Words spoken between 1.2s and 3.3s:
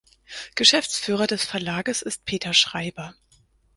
des Verlages ist Peter Schreiber.